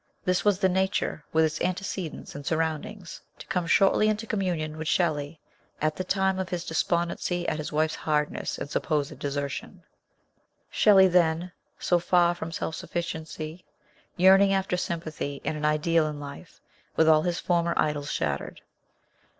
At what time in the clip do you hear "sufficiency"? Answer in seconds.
12.73-13.63